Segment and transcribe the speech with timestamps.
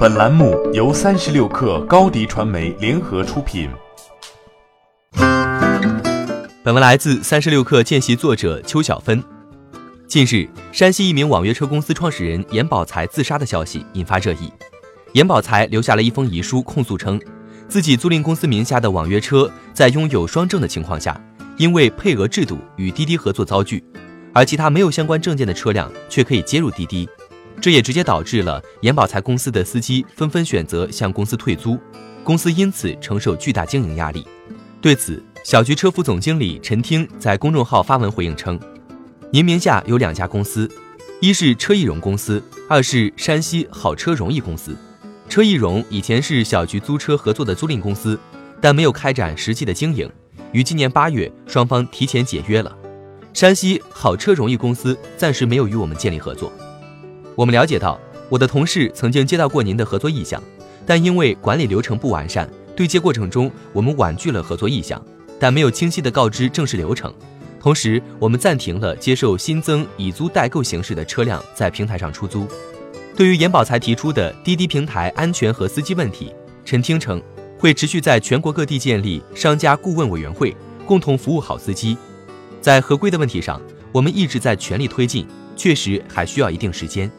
[0.00, 3.68] 本栏目由三十六氪高低传媒联合出品。
[6.62, 9.22] 本文来自三十六氪见习作者邱小芬。
[10.06, 14.50] 近日，山西一名网约车公司创始人严宝才自杀的消息引发热议。
[15.12, 17.20] 严宝才留下了一封遗书，控诉称，
[17.68, 21.22] 自己租赁公司名下的网约车在拥有双证的情况下，
[21.58, 23.84] 因为配额制度与滴滴合作遭拒，
[24.32, 27.06] 而其他没有相关证件的车辆却可以接入滴滴。
[27.60, 31.78] 这也直接导致了严宝财公司的司机纷纷选择向公司退租，
[32.24, 34.26] 公司因此承受巨大经营压力。
[34.80, 38.58] 对此，小桔车服总经理陈听在公众号发文回应称
[39.30, 40.66] ：“您名下有两家公司，
[41.20, 44.74] 一是车易融公司，二是山西好车容易公司。
[45.28, 48.18] 车易融以前是小桔租车合作的租赁公司，
[48.58, 50.10] 但没有开展实际的经营，
[50.52, 52.74] 于今年八月双方提前解约了。
[53.34, 56.50] 山西好车容易公司暂时没有与我们建立合作。”
[57.40, 60.42] 我们了解到，我的同事曾经接到过您的合作意向，
[60.84, 65.02] 但因为管理流程不完善，对接过程中我们婉拒了合作意向，
[65.38, 67.10] 但没有清晰的告知正式流程。
[67.58, 72.46] 同时，我们暂停了接受新增以租代购形式的车辆在平台上出租。
[73.16, 76.34] 对于严宝才提出的滴滴平台安全和司机问题，
[76.66, 77.22] 陈听称
[77.58, 80.54] 会持续在全国各地建立商家顾问委员会，
[80.84, 81.96] 共同服务好司机。
[82.60, 83.58] 在合规的问题上，
[83.92, 87.10] 我们一直在全力推进，确实还需要一定时间。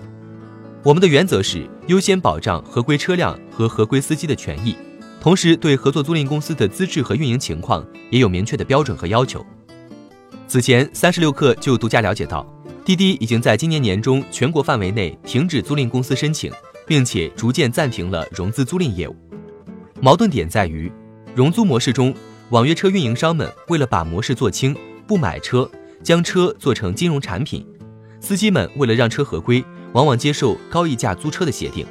[0.83, 4.75] 我们的原则是优先保障合规车辆和合规司机的权益，
[5.19, 9.45] 同时对合作租赁公司的资质和运营情况也有明确的标准和要求。
[10.47, 12.43] 此前，三十六氪就独家了解到，
[12.83, 16.51] 滴滴已经在今年年中全国范围内停止租赁公司申请，
[16.87, 19.15] 并且逐渐暂停了融资租赁业务。
[20.01, 20.91] 矛盾点在于，
[21.35, 22.11] 融租模式中，
[22.49, 25.69] 网约车运营商们为了把模式做轻，不买车，
[26.01, 27.63] 将车做成金融产品；
[28.21, 29.61] 司机们为了让车合规。
[29.93, 31.85] 往往接受高溢价租车的协定，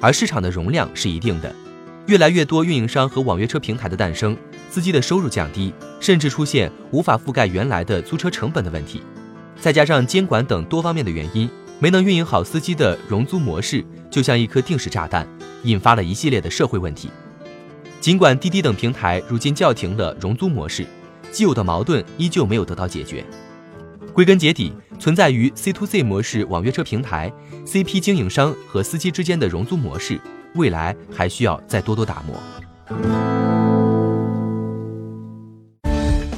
[0.00, 1.54] 而市场的容量是一定的。
[2.06, 4.34] 越来越多运营商和网约车平台的诞生，
[4.70, 9.02] 司机的收入降低，甚至出现无法覆盖原来的租车成本的问题。
[9.60, 11.46] 再加上监管等多方面的原因，
[11.78, 15.28] 没能运营好司机的融租模式，就像一颗定时炸弹，
[15.64, 17.10] 引发了一系列的社会问题。
[18.00, 20.86] 尽管滴滴等平台如今叫停了融租模式，
[21.30, 23.22] 既有的矛盾依旧没有得到解决。
[24.14, 27.32] 归根结底，存在于 C to C 模式网约车平台、
[27.66, 30.20] CP 经营商和司机之间的融租模式，
[30.54, 32.40] 未来还需要再多多打磨。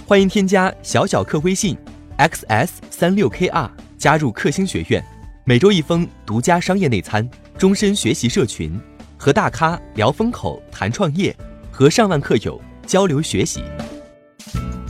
[0.07, 1.77] 欢迎添加小小客微信
[2.17, 5.05] xs 三六 kr 加入克星学院，
[5.45, 7.29] 每周一封独家商业内参，
[7.59, 8.81] 终身学习社群，
[9.19, 11.37] 和大咖聊风口、谈创业，
[11.71, 13.63] 和上万客友交流学习。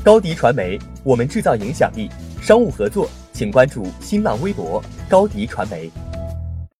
[0.04, 2.08] 高迪传媒，我们制造影响力。
[2.46, 5.90] 商务合作，请关注新浪微博高迪传媒。